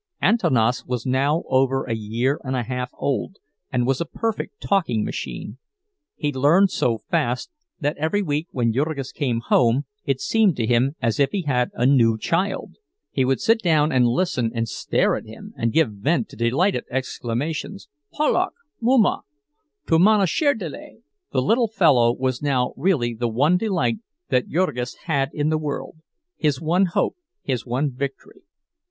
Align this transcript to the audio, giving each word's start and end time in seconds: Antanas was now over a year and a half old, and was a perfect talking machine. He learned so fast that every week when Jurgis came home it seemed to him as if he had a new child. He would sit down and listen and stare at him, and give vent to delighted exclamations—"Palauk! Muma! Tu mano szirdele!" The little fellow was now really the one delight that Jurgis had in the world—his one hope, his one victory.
Antanas 0.19 0.83
was 0.87 1.05
now 1.05 1.43
over 1.45 1.83
a 1.83 1.93
year 1.93 2.39
and 2.43 2.55
a 2.55 2.63
half 2.63 2.89
old, 2.97 3.37
and 3.71 3.85
was 3.85 4.01
a 4.01 4.05
perfect 4.05 4.59
talking 4.59 5.03
machine. 5.05 5.59
He 6.15 6.33
learned 6.33 6.71
so 6.71 7.03
fast 7.11 7.51
that 7.79 7.97
every 7.97 8.23
week 8.23 8.47
when 8.49 8.73
Jurgis 8.73 9.11
came 9.11 9.41
home 9.41 9.85
it 10.03 10.19
seemed 10.19 10.55
to 10.57 10.65
him 10.65 10.95
as 11.03 11.19
if 11.19 11.29
he 11.29 11.43
had 11.43 11.69
a 11.75 11.85
new 11.85 12.17
child. 12.17 12.77
He 13.11 13.23
would 13.23 13.39
sit 13.39 13.61
down 13.61 13.91
and 13.91 14.07
listen 14.07 14.49
and 14.55 14.67
stare 14.67 15.15
at 15.15 15.27
him, 15.27 15.53
and 15.55 15.71
give 15.71 15.91
vent 15.91 16.29
to 16.29 16.35
delighted 16.35 16.85
exclamations—"Palauk! 16.89 18.53
Muma! 18.81 19.21
Tu 19.85 19.99
mano 19.99 20.25
szirdele!" 20.25 21.03
The 21.31 21.41
little 21.43 21.67
fellow 21.67 22.11
was 22.11 22.41
now 22.41 22.73
really 22.75 23.13
the 23.13 23.29
one 23.29 23.55
delight 23.55 23.99
that 24.29 24.49
Jurgis 24.49 24.95
had 25.05 25.29
in 25.31 25.49
the 25.49 25.59
world—his 25.59 26.59
one 26.59 26.87
hope, 26.87 27.17
his 27.43 27.67
one 27.67 27.91
victory. 27.91 28.41